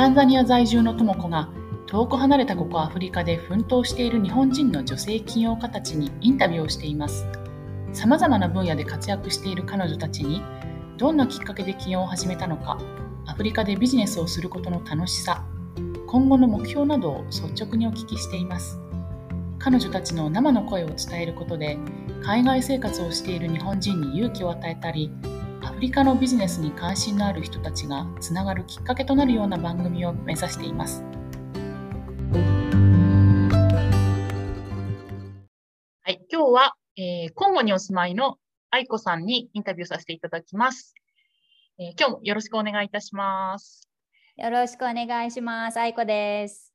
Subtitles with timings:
[0.00, 1.50] タンザニア在住の智子が
[1.86, 7.26] 遠く離れたここアフリカで奮闘している日本人の女性起業家たちにインタビューをしています。
[7.92, 10.42] さまざまな分野で活躍している彼女たちに
[10.96, 12.78] どんなきっかけで起業を始めたのか
[13.26, 15.44] アフリカでビジネスをすることの楽しさ
[16.06, 18.80] 今後の目標などを率直にお聞きしています。
[19.58, 21.76] 彼女たちの生の声を伝えることで
[22.24, 25.10] 海外生活をしている日本人に勇気を与えたり
[25.80, 31.02] リカのビジネスに関心のある人たちがつながるきっかけとなるような番組を目指しています。
[36.02, 38.36] はい、今日は、えー、コンゴにお住まいの
[38.70, 40.94] 愛子さんにインタビューさせていただきます。
[41.78, 43.88] えー、今日もよろしくお願いいたします。
[44.36, 45.78] よろしくお願いします。
[45.78, 46.74] 愛子です。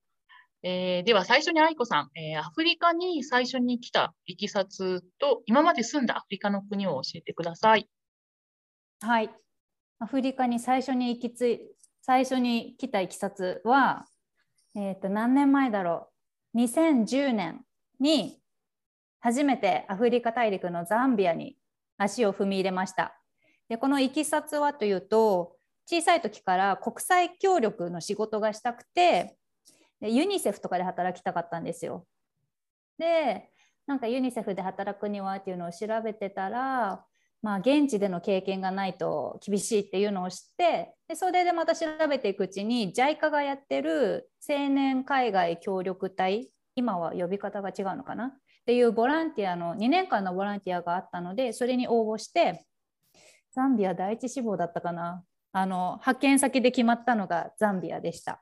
[0.64, 7.88] えー、では最初に愛子さん、えー、アフリカに最初に来たいきさつと今まで住んだアフリカの国を教えてください。
[9.02, 9.30] はい。
[10.00, 11.62] アフリカに最初に行きつい
[12.02, 14.06] 最初に来たいきさつは、
[14.76, 16.10] えー、と何年前だろ
[16.54, 17.66] う？2010年
[18.00, 18.40] に
[19.20, 21.58] 初めてアフリカ大陸のザンビアに
[21.98, 23.20] 足を踏み入れました。
[23.70, 25.56] でこのいきさつはというと
[25.88, 29.36] 小さい時から国際協力の仕事がしたくて
[30.02, 32.06] ユニセフとかで働きたかったんですよ。
[32.98, 33.50] で
[33.88, 37.04] なんかユニセフで働くにはっていうのを調べてたら
[37.46, 48.26] まあ、現地での経験がないと厳しいっていうのを知ってでそれでまた調べていくうちに JICA がやってる青年海外協力隊今は呼び方が違うのかな？
[48.26, 48.32] っ
[48.66, 52.66] ていうボランティアの2年間のボランティアがあったのでそれに応募して
[53.54, 55.22] ザンビア第一志望だったかな？
[55.52, 58.42] あの派遣先で決まったのがザンビアでした。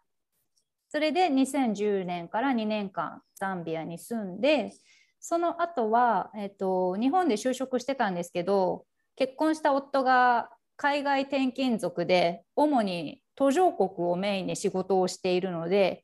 [0.87, 4.71] それで2010年から2年間ザンビアに住んで
[5.19, 8.85] その後は、えっと、日本で就職してたんですけど
[9.15, 16.03] 結婚した夫が海外転勤族で主に途上国をメインに仕事をしているので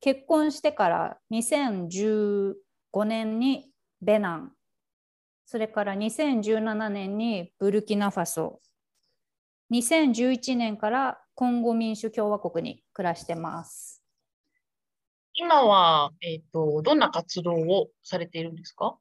[0.00, 2.54] 結婚してから2015
[3.04, 3.70] 年に
[4.00, 4.52] ベナン
[5.46, 8.60] それから2017年にブルキナファソ
[9.70, 14.02] 2011年からコンゴ民主共和国に暮らしてます。
[15.34, 18.98] 今は、えーとどんな活動をされているんですか？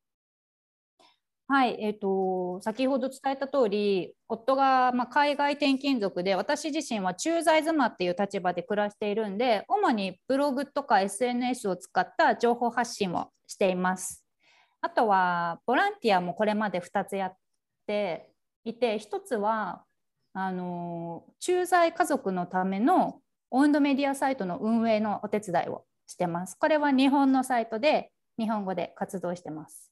[1.51, 14.25] はい、えーと、先ほど伝えた通り夫が、まあ、海外転勤族で私自身は駐在妻っていう立場で暮らしているんで主にブログとか SNS を使った情報発信をしています。
[14.79, 17.35] あとはボランティアもこれまで2つやっ
[17.85, 18.29] て
[18.63, 19.83] いて1つは
[20.31, 23.19] あの駐在家族のための
[23.49, 26.55] オウンドメディアサイトの運営のお手伝いをしてます。
[26.57, 29.90] これは日本のサイトで日本語で活動してます。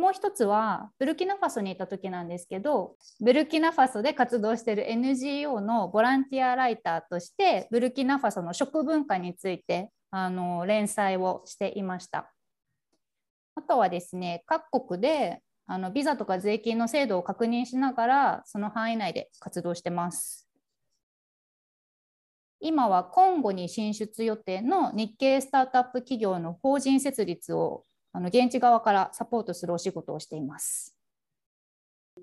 [0.00, 12.32] もう一つはブルキナファソにいた時なんですけどブルキナファソで活動している NGO のボランティアライターとしてブルキナファソの食文化についてあの連載をしていました。
[13.54, 20.48] あとはですね各国であのビザとか税金の制度を確認しながらその範囲内で活動してます。
[22.58, 30.96] 今はコンゴに進出予定の日系スタートアップ企業の法人設立をあの現地側からサポートするお仕事をしています。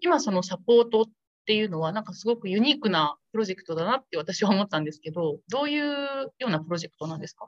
[0.02, 1.06] 今そのサポートっ
[1.46, 7.48] ていうのはなんかすごくユニークなプロジェクトだなって私は思ったんですけど、どういうようなプロジェクトなんですか？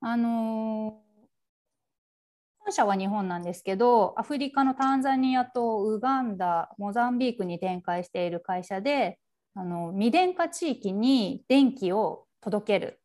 [0.00, 1.02] あの
[2.60, 9.18] 本社は日本なんですけど、アフリカのタンザニアとウガンダ、モザンビークに展開している会社で、
[9.54, 12.99] あの未電化地域に電気を届ける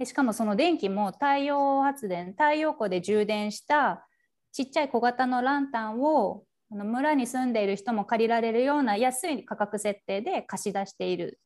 [0.00, 4.06] でしかもその電気も太陽発電太陽光で充電した
[4.50, 11.38] ちっちゃい小型のランタンをあの村に住んでいる人も借りられるような安い価格設定で貸し出している。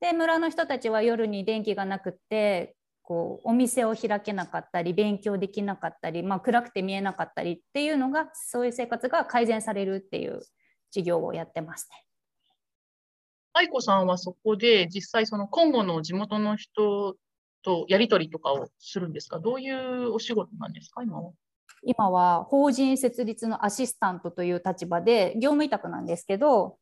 [0.00, 10.40] で村の人たちは夜に電気がなくってこうお店を開けなかったり勉強できなかったり、まあ、暗くて見えなかったりっていうのがそういう生活が改善されるっていう
[10.90, 12.06] 事業をやってますね。
[13.52, 17.16] 愛子さんはそこで実際その今後の地元の人
[17.62, 19.38] とやり取りとかをするんですか？
[19.38, 21.02] どういうお仕事なんですか？
[21.02, 21.32] 今は。
[21.84, 26.76] 今は法人設立のアシスタントという立場で業務委託なんですけど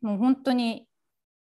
[0.00, 0.86] もう本当に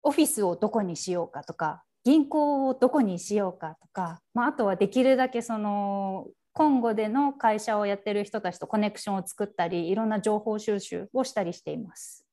[0.01, 12.25] オフィスをどこにしようかとか銀行をどこにしようかとか、まあ、あとはできるだけその今後での会社をやってる人たちとコネクションを作ったりいろんな情報収集をしたりしています。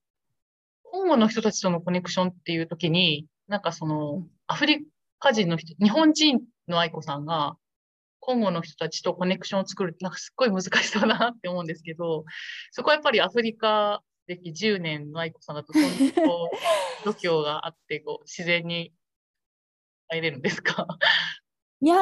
[0.84, 4.86] 今後の人たちとのコネクションっていう時になんかそのアフリ
[5.22, 7.56] カ人の人、日本人の愛子さんが、
[8.20, 12.24] 今後の人たちとコネクションを作るってなんかすっごい難しそうだなって思うんですけど、
[12.70, 16.12] そこはやっぱりアフリカ歴10年の愛子さんだと、そういう
[17.04, 18.92] 度胸があってこう、自然に
[20.12, 20.86] えれるんですか？
[21.80, 21.98] いやー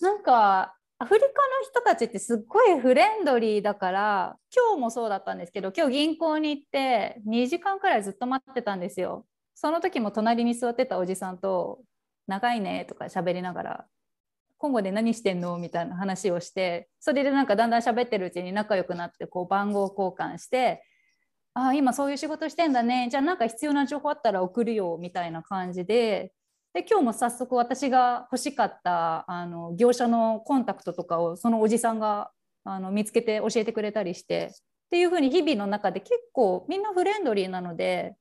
[0.00, 1.32] なんかアフリカの
[1.70, 9.26] 人たちってすっごいフレンドリーだから今日もそうだったんですけど今日銀行に行って2時間くらいずっと待ってたんですよ。
[9.54, 11.80] その時も隣に座ってたおじさんと
[12.28, 13.86] 「長いね」とか喋りながら
[14.58, 20.84] 「今後で何してんの?」みたいな話をしてそれでなんかだんだん喋ってるうちに仲良くなってこう番号交換して
[21.54, 26.32] 「あ今そういう仕事してんだねじゃあなんか必要な情報あったら送るよ」みたいな感じで
[26.74, 32.30] で今日も早速私が欲しかったあの業者のコンタクトとかをそのおじさんが
[32.64, 38.16] あの見つけて教えてくれたりしてっていうふうに日々の中で結構みんなフレンドリーなので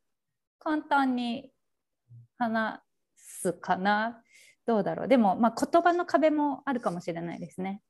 [0.60, 1.52] 簡単に
[2.38, 2.82] 話
[3.42, 4.22] すかな？
[4.66, 5.08] どうだろう？
[5.08, 7.82] でも、まあ、言葉の壁もあるかもしれないですね。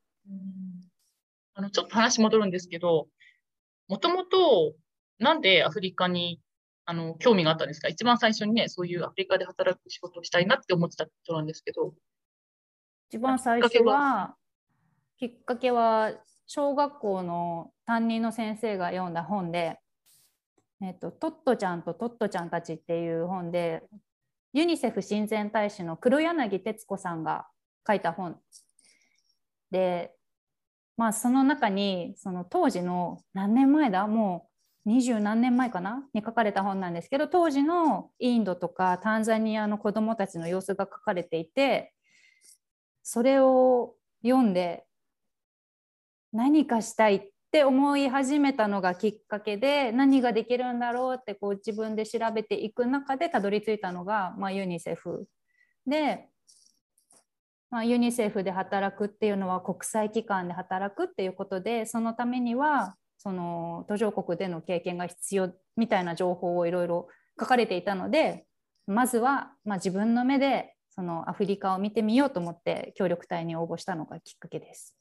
[1.56, 3.08] あのちょっと話戻るんですけど
[3.88, 4.74] もともと
[5.20, 6.40] なんでアフリカに
[6.90, 7.90] あの、興味があったんですか？
[7.90, 11.94] 一番最初にね、そういうアフリカで働く仕事をしたいなって思ってたことなんですけど。
[13.10, 14.38] 一番最初は、
[15.18, 16.14] きっかけは、
[16.46, 19.80] 小学校の担任の先生が読んだ本で、
[20.82, 23.84] えっと、トットちゃんとトットちゃんたちっていう本で、
[24.54, 27.48] ユニセフ親善大使の黒柳徹子さんが
[27.86, 28.38] 書いた本
[29.72, 30.12] で、
[30.96, 34.48] まあ、その中にその当時の何年前だも
[34.86, 41.94] う二十何年前かなに書かれた本なんですけど当時のインドとかタンザニアの子どもたちの様子が書かれていて
[43.04, 44.86] それを読んで
[46.32, 55.28] 何かしたいっって思い始めたのがきっかけで何ができるんだろうってこう自分で調べていく中でたどり着いたのが、まあ、ユニセフ
[55.88, 56.28] で、
[57.70, 67.08] まあ、ユニセフで働くっていうのは国際機関で働くっていうことでそのためにはその途上国での経験が必要みたいな情報をいろいろ
[67.40, 68.46] 書かれていたので
[68.88, 74.96] まずは、まあ、自分の目でそのアフリカを見てみようと思って協力隊に応募したのがきっかけです。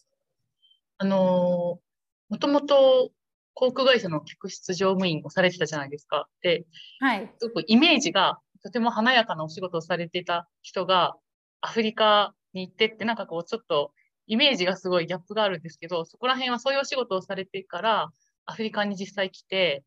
[0.98, 1.80] あの
[2.28, 3.10] もともと
[3.54, 6.28] 航空会社の客室乗務員をされてたじゃないですか。
[6.42, 6.66] で、
[7.00, 11.16] はい、すごくイメージがとても華やかなお仕事をされていた人が
[11.60, 13.92] アフリカに行ってってなんかこうちょっと
[14.26, 18.10] イメージがすごいギャップがあるんですけど、そこら辺はそういうお仕事をされてから、
[18.44, 19.84] アフリカに実際来て、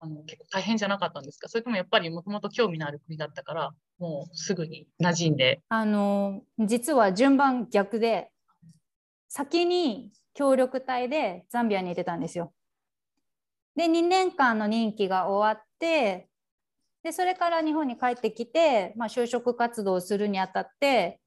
[0.00, 5.60] あの結構大変じゃなかったんですかそれともやっぱりもともと興味のある国だったから、もうすぐに馴染んで。
[5.68, 8.30] あの、実は順番逆で、
[9.28, 12.52] 先に協力隊でザンビアにいてたんですよ。
[13.74, 16.28] で、2年間の任期が終わって、
[17.02, 21.20] でそれから日本に帰ってきて、まあ、就職活動をするにあたって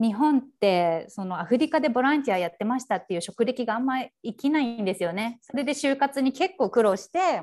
[0.00, 5.38] 日本ってそのアフリカでボランティアやってましたっていう職歴があんまり生きないんですよね。
[5.42, 7.42] それで就活に結構苦労して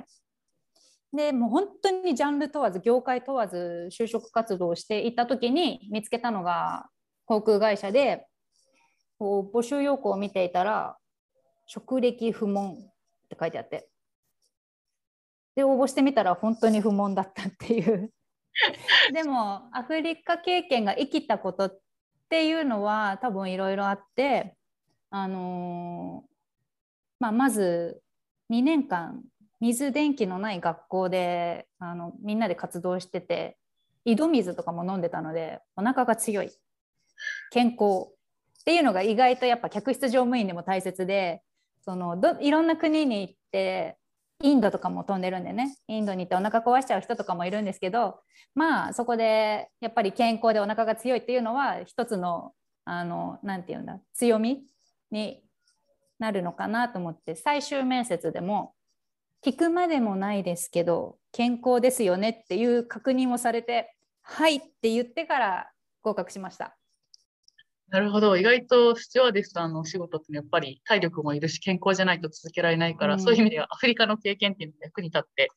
[1.13, 6.87] でもう本当にジャンル問わず業界問わず就職活動をしていた時に見つけたのが
[7.25, 8.25] 航空会社で
[9.17, 10.97] こう募集要項を見ていたら
[11.65, 12.75] 職歴不問っ
[13.29, 13.87] て書いてあって。
[15.55, 18.11] で応募してみたら本当に不問だったっていう。
[19.13, 21.79] でもアフリカ経験が生きたことっ
[22.25, 24.57] っていうのは多分いろいろあって、
[25.11, 26.29] あのー、
[27.19, 28.01] まあ、まず
[28.51, 29.21] 2年間
[29.61, 33.57] 水電気のない学校であのみんなで活動してて
[34.05, 36.51] 井戸水とかも飲んでたのでお腹が強い。
[37.51, 38.09] 健康
[38.65, 41.43] っていうのが意外とやっぱ客室乗務員でも大切で
[41.83, 43.95] そのどいろんな国に行って
[44.41, 48.19] インドとかも飛んでるんでねインドに行ってお腹壊しちゃう人とかもいるんですけど
[48.55, 52.53] まあそこでやっぱり健康でお腹が強いっていうのは一つの
[52.85, 54.63] 何て言うんだ強み
[55.11, 55.43] に
[56.17, 58.73] なるのかなと思って最終面接でも
[59.45, 63.93] 聞くまでもないですけど健康ですよねっていう確認をされて
[64.23, 65.69] はいって言ってから
[66.01, 66.75] 合格しました。
[67.89, 68.35] なるほど。
[68.35, 75.49] 意外とスチュワーデスさんのお仕事ってやっぱり体力もいるし健康じゃないと続けられないから、うん、そういう意味ではアフリカの経験っていうのが役に立って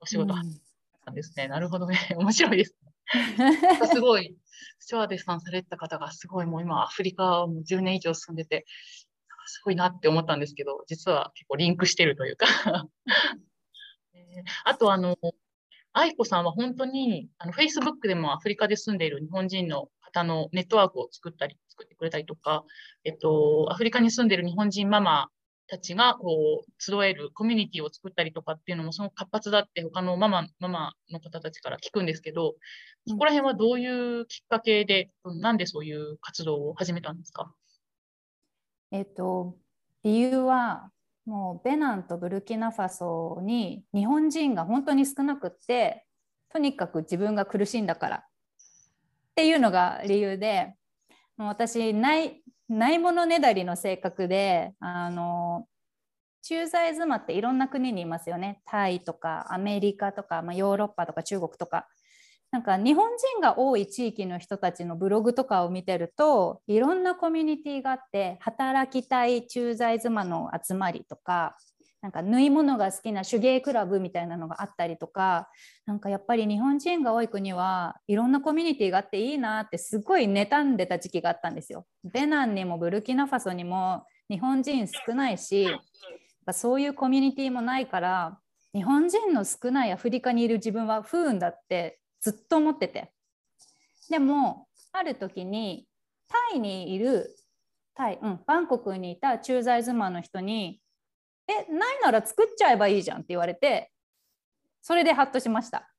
[0.00, 1.44] お仕事なんですね。
[1.44, 1.98] うん、なるほどね。
[2.16, 2.76] 面白いです、
[3.92, 4.36] すごい、
[4.78, 8.64] スチュワーデスさんされてた方がすごいもう今アフリカも10年以上住んでて、
[9.46, 12.46] すごいなって思ったんですけど、実は結構リンクしてるというか
[14.64, 15.16] あとあの、
[15.98, 22.64] 愛子さんは本当にあの Facebook でもアフリカで住んでいる日本人の方のネットワークを作ったり、作ってくれたりとか、
[23.04, 25.28] えっと、アフリカに住んでる日本人ママ
[25.68, 32.56] たちがこう集えるコミュニティを作ったりとかっていうのもその活発だって他のママママの方たちから聞くんですけど、
[33.08, 37.50] そこら辺はどういうきっかけで、なんでそういう活動を始めたんですか？
[38.92, 39.56] えっと、
[40.04, 40.90] 理由は
[41.26, 46.06] もうベナンとブルキナファソに日本人が本当に少なくって
[46.50, 48.16] とにかく自分が苦しいんだから。
[48.18, 48.20] っ
[49.34, 50.74] ていうのが理由で
[51.36, 55.66] もう私ないないものねだりの性格であの
[56.42, 58.62] 駐在妻っていろんな国にいますよね。
[58.64, 61.88] タイとかアメリカとか、まあ、ヨーロッパとか中国とか。
[62.56, 71.54] なんか日本人が多い地域の人たちのブログとかを見てるといろんなコミュニティがあって働きたい駐在妻の集まりとか
[72.00, 75.50] なんか縫い物が好きな手芸クラブみたいなのがあったりとか
[75.84, 81.84] なんかやっぱり日本人が多い国はいろんなコミュニティがあっていいなってすごい妬んでた時期があったんですよ。
[82.04, 85.68] ベナンにもブルキナファソにも日本人少ないし
[86.52, 88.38] そういうコミュニティもないから
[88.72, 93.12] 日本人の少ないアフリカにいる自分は不運だってずっと思ってて
[94.10, 95.86] でもある時に
[96.28, 97.36] タイにいる
[97.94, 100.80] タイ、うん、バンコクにいた駐在妻の人に
[101.48, 103.92] 「えないなら作っちゃえばいいじゃん」って言われて
[104.82, 105.92] それでハッとしました。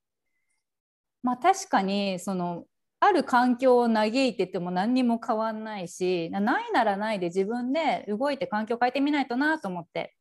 [1.23, 2.65] まあ確かにその
[2.99, 10.15] ある環境を嘆いてても何にも変わんないしないならないで自分で動いて環境変えてみないとなと思って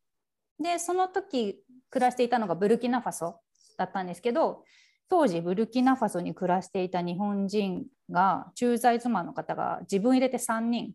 [0.59, 3.39] でその時暮らしていたのがブルキナファソ
[3.77, 4.63] だったんですけど
[5.09, 10.93] 当時ブルキナファソに暮らしていた日本人が駐在妻の方が自分入れて3人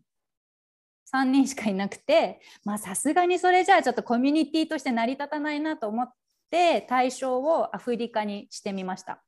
[1.13, 6.11] 3人しかいなくてまあさすがにそれじゃあちょっとコミュニティとして成り立たないなと思っ
[6.49, 9.23] て対象をアフリカにしてみました。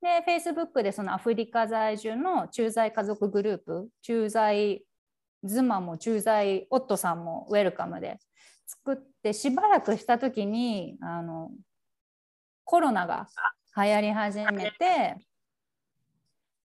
[0.00, 4.82] で Facebook でそのアフリカ在住の駐在家族グループ駐在
[5.46, 8.18] 妻も駐在夫さんもウェルカムで
[8.66, 11.50] 作ってしばらくした時にあの
[12.64, 13.28] コロナが
[13.86, 15.16] 行り始めて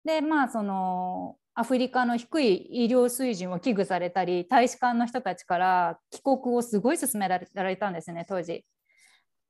[0.04, 8.64] でまあそのアフリカの低い医療水準を危惧されたり大使館の人たちから帰国をすごい勧められたんですね当時。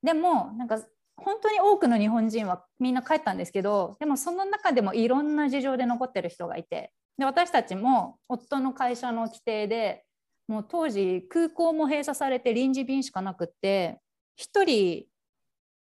[0.02, 0.82] でもなんか
[1.16, 10.04] 本当に多くの日本人はみんな帰ったんですけどでもその中でもいろんな事情で残ってる人がいてで私たちも夫の会社の規定で
[10.46, 14.00] もう当時空港も閉鎖されて臨時便しかなくって
[14.38, 15.06] 1人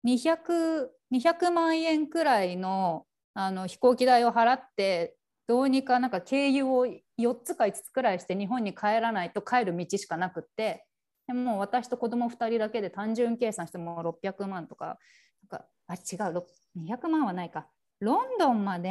[0.05, 5.15] 200, 200万円くらいのあの飛行機代を払って
[5.47, 10.85] どうにかなんか経由を4つか5つくらいして日本に帰らないと帰る道しかなくって
[11.27, 14.97] でも私と子供2人だけで単純計算しても600万とか
[15.49, 16.45] なんかあ違う
[16.77, 17.67] 200万はないか
[17.99, 18.89] ロンドンまで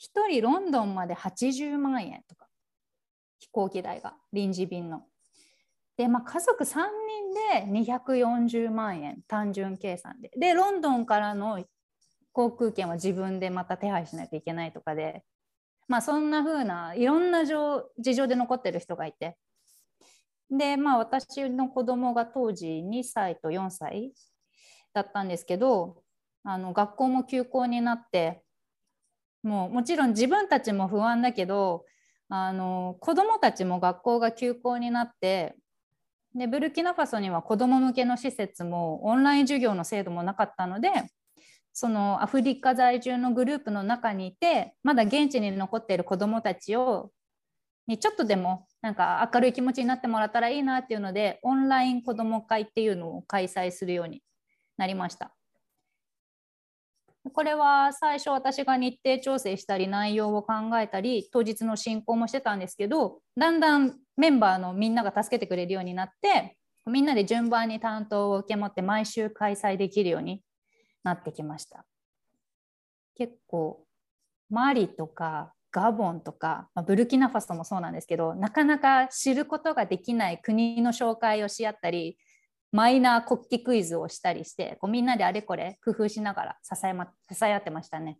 [0.00, 2.46] 1人ロンドンまで80万円とか
[3.38, 5.02] 飛行機代が臨時便の。
[6.00, 6.78] で、まあ、家族3
[7.60, 10.30] 人で240万円単純計算で。
[10.34, 11.62] でロンドンからの
[12.32, 15.22] 航空券は自分でまた手配しないといけないとかで、
[15.88, 19.36] まあ、そんな風ないろんな事情で残ってる人がいて
[20.50, 24.14] でまあ私の子供が当時2歳と4歳
[24.94, 26.02] だったんですけど
[26.44, 28.42] あの学校も休校になって
[29.42, 31.84] もうもちろん自分たちも不安だけど
[32.30, 35.56] あの子どもたちも学校が休校になって
[36.34, 40.90] でブルキナファソには子ども向けの施設もオンライン授業の制度もなかったので
[41.72, 47.10] そのアフリカ在住のグループの中にいてまだ現地に残っている子どもたちを
[47.86, 54.22] にちょっとでもなんか明るい気持ちになってもらったらいいなっていうのでオンライン子ども会っていうのを開催するように
[54.76, 55.34] なりました。
[57.32, 70.42] これは最初私が日程調整したり内容を考えたり当日の進行もしてたんですけどだんだんメンバーのみんなが助けてくれるようになってみんなで順番に担当を受け持って毎週開催できるように
[71.04, 71.84] なってきました。
[73.16, 73.84] 結構
[74.48, 82.18] マリとかガボンとか、まあ、ブルキナファソもそうなんですけどなかなか知ることができない国の紹介をし合ったり
[82.72, 88.18] マイナー国旗クイズをしたりしてこうみんなであれこれ工夫しながら支え,、ま、支え合ってましたね。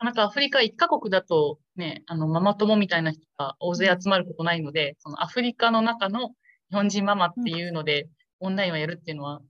[0.00, 6.30] なんかアフリカ1カ国だとね、あのママ友みたいな人が大勢集まることないので、そのアフリカの中の
[6.70, 8.08] 日本人ママっていうので、
[8.40, 9.40] オンラインをやるっていうのは、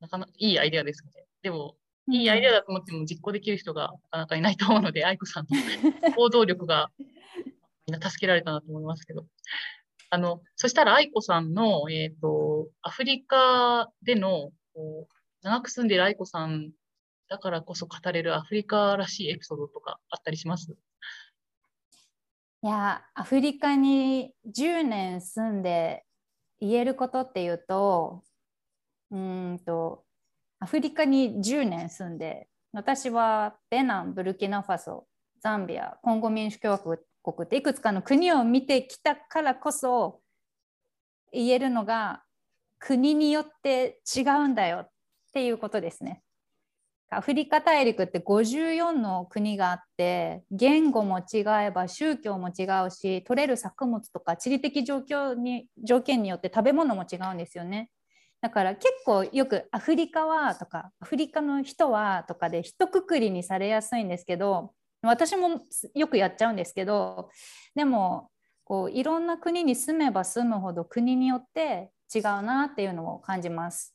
[0.00, 1.10] なかなかいいアイデアですね。
[1.42, 1.76] でも、
[2.10, 6.90] いいアイデアだと思っても実行できる人がなかなかいないと思うので、愛子さんの行動力が
[7.86, 9.26] みんな助けられたなと思いますけど。
[10.10, 14.50] あの、そしたら愛子さんの、え、ー、と、アフリカでの、
[15.42, 16.70] 長く住んでいる愛子さん
[17.28, 20.72] だからこそ語れるアフリカらしいエピソードとかあったりします？
[22.62, 26.04] いや、アフリカに10年住んで
[26.60, 28.22] 言えることっていうと、
[29.10, 30.04] うんと、
[30.60, 35.06] アフリカに10年住んで、私はベナン、ブルキナファソ、
[35.40, 36.96] ザンビア、コンゴ民主共和国
[37.32, 40.20] っていくつかの国を見てきたからこそ
[41.32, 42.22] 言えるのが
[42.78, 44.90] 国によって違うんだよっ
[45.32, 46.22] ていうことですね。
[47.10, 57.90] アフリカ大陸って54の国があって言語も違えば宗教も違うし取れる作物とか地理的状況に条件によって食べ物も違うんですよね。
[58.40, 64.72] だから結構よくアフリカはとかアフリカの人はとかで一括りにされやすいんですけど
[65.06, 65.60] 私も
[65.94, 67.30] よくやっちゃうんですけど
[67.74, 68.30] でも
[68.64, 73.94] こういろんな国に住めば住むほど国によって違うなっていうのを感じます。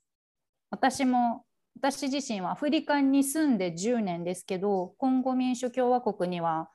[0.69, 6.69] 私も私自身はアフリカに住んで10年ですけどコンゴ民主共和国には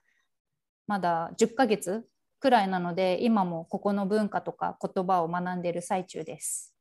[0.86, 2.06] まだ10ヶ月
[2.40, 6.74] くらいなので今もここの文化とか言葉を学んでいる最中です。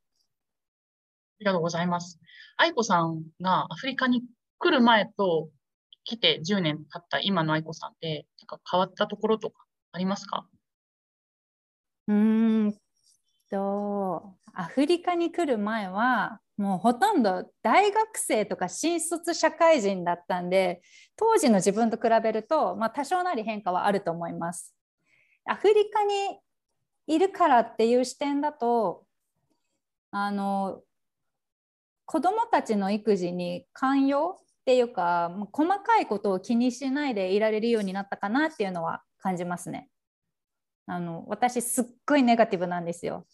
[1.40, 2.20] ありがとうございます。
[2.58, 4.24] 愛子さんがアフリカに
[4.60, 5.50] 来る前と
[6.04, 10.48] 来て10年経った今の愛子さんでなんか変わったところとかありますか？
[12.08, 12.76] うん
[13.50, 20.82] とアフリカに来る前はもうほとんど大学生とか新卒社会人だったんで
[21.16, 24.76] 当時の自分と比べると、まあ、多少なり変化はあると思います。
[25.46, 26.40] アフリカに
[27.08, 29.06] いるからっていう視点だと
[30.12, 30.82] あの
[32.06, 39.90] 子どもたちの育児に寛容っていうか細かいことを気にしないでいられるようになったかなっていうのは感じますね。
[40.86, 43.26] あの私すっごいネガティブなんですよ。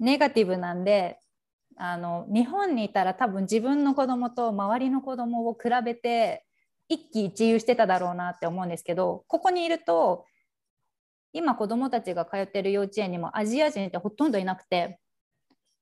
[0.00, 1.18] ネガティブなんで
[1.76, 6.46] あの日本にいたら多分自分の子供と周りの子供を比べて
[6.88, 10.24] 一喜一憂してただろうなって思うんですけどここにいると
[11.34, 14.98] 今子供たちが通ってる幼稚園にもアジア人ってほとんどいなくて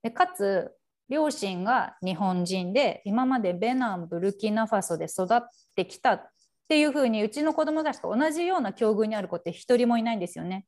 [0.03, 0.73] でかつ
[1.11, 5.41] 両親が日本人で今までベナンブルキナファソで育っ
[5.75, 6.29] てきたっ
[6.69, 10.65] ていうふうにうちの子供たちと同じような境遇にある子って一人もいないんですよね。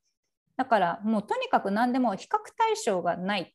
[0.57, 3.47] だからもうとにかく何でも比較対象がないっ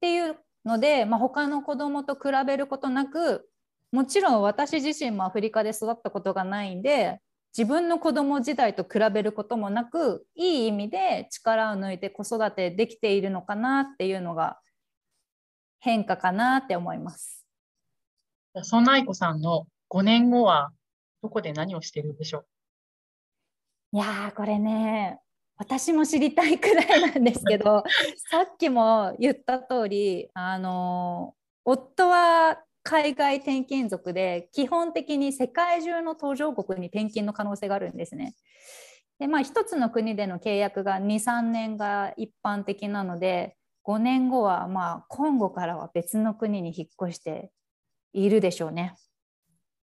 [0.00, 3.46] ていうので、まあ、他の子どもと比べることなく
[3.92, 7.20] もちろん私自身もアフリカで育ったことがないんで
[7.56, 14.58] 自分の子供時代と比べることもなくいい意味で力を抜いて子育てできているのかなっていうのが
[15.80, 17.44] 変化かなって思います。
[18.62, 20.70] そんな愛子さんの5年後は
[21.22, 22.44] どこで何をしてるんでしょ
[23.92, 23.96] う？
[23.96, 25.20] いやこれね
[25.56, 27.84] 私も知りたいくらいなんですけど
[28.30, 38.34] さっきも言った通りあの夫は海外転勤族で基本的に世界中の途上国に転勤の可能性があるんですね。
[39.18, 43.56] でまあ一つの国での契約が23年が一般的なので
[43.88, 47.50] 5年後はまあ今後からは別の国に引っ越して
[48.12, 48.96] いるでしょうね。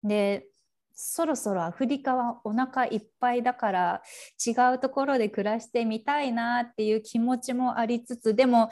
[0.04, 0.46] で
[0.94, 4.02] そろそろアフリカはお腹いっぱいだから
[4.46, 8.70] 違うところで暮らしてみたいなっていう気持ちもありつつでも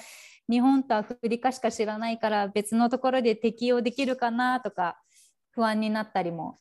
[0.50, 5.02] 日本とアフリカしか知らないから別のところで適用できるかなとか
[5.52, 6.60] 不安になったりも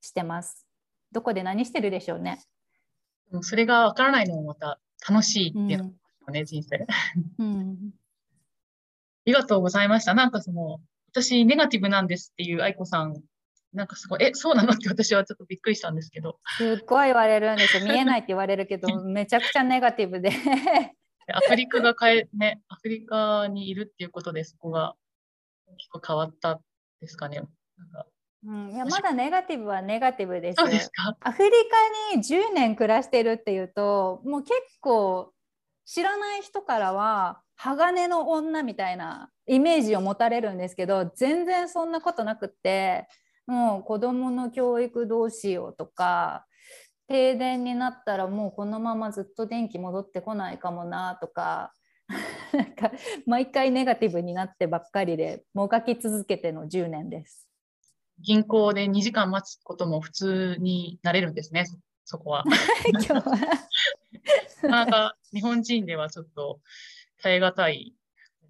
[0.00, 0.64] してます。
[1.12, 2.40] どこで何してるでしょうね。
[3.42, 5.92] それがわからないのもまた楽しいっていうの
[6.30, 6.86] ね、うん、人生。
[7.38, 10.14] うん、 ありがとうございました。
[10.14, 10.80] なんかその
[11.12, 13.22] 私ネガティブなんですっていう愛子さん
[13.72, 16.40] なんかすごい、え、そうなのって私はちょっとびっくりしたんですけど。
[16.56, 17.84] すっごい言われるんですよ。
[17.84, 20.30] 見えないって言われるけど、 めちゃくちゃネガティブで。
[21.32, 24.96] アフリカが変え、ね、アフリカにいるっていうことで、そこが
[25.66, 26.60] 大きく変わった
[27.00, 27.42] ですかね。
[27.76, 28.06] なんか
[28.42, 30.56] うん、いやまだネガティブはネガティブです。
[30.56, 31.14] そうですか？
[31.20, 35.34] アフリカに10年暮らしてるっていうともう結構
[35.92, 43.08] 知らない人からは鋼の女みたいなイメージを持たれるんですけど全然そんなことなくって
[43.44, 46.46] もう子どもの教育どうしようとか
[47.08, 51.72] 停電になったらもうこのままずっと電気戻ってこないかもなとか
[52.52, 52.92] なんか
[53.26, 57.48] 毎回ネガティブになってばっかりでもがき続けての10年です。
[58.20, 61.64] 銀行で2時間待つことも普通になれるんですね、
[62.04, 62.44] そこは。
[62.92, 63.22] 今日は
[64.62, 66.60] なかなか日本人ではちょっと
[67.22, 67.94] 耐え難い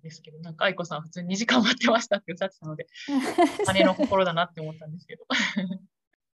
[0.03, 2.87] ですけど、なんか愛子さん普通に2時間待ってましたっておっしゃってたので、
[3.75, 5.27] 姉の心だなって思ったんですけど。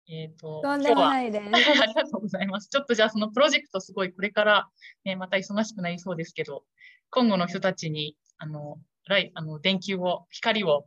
[0.06, 1.46] えっと、とんでもないです。
[1.80, 2.68] ありがとうございます。
[2.68, 4.68] ちょっとじゃあそのプロジェクトすごいこれから、
[5.04, 6.64] ね、また忙しくなりそうですけど、
[7.08, 8.78] 今後の人たちに、あの、
[9.34, 10.86] あの電球を、光を、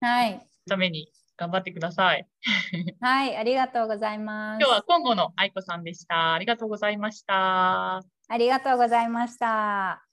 [0.00, 0.46] はい。
[0.68, 2.26] ために頑張ってください。
[3.00, 4.60] はい、ありがとうございます。
[4.60, 6.34] 今日は今後の愛子さんでした。
[6.34, 7.98] ありがとうございました。
[8.30, 10.04] ありがとうございました。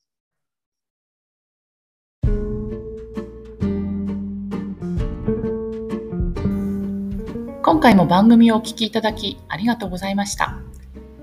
[7.63, 10.59] 今回も番組をお聞きいただきありがとうございました。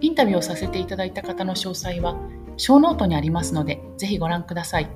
[0.00, 2.16] インタビューをさせていただいた方の詳細は、
[2.56, 4.88] ショーノートにありますので、ぜひご覧ください。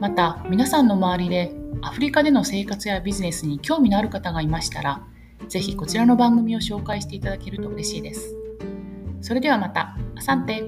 [0.00, 5.02] また、皆さんの周りでアフリカでの生活やビジネスに興味のある方がいましたら、
[5.48, 8.34] ぜひこちらの番組を紹介していただけると嬉しいです。
[9.20, 10.64] それではまた、 Asante